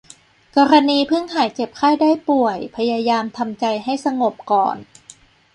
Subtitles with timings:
[0.57, 4.77] กรณีเพิ่งหายเจ็บไข้ได้ป่วยพยายามทำใจให้สงบก่อน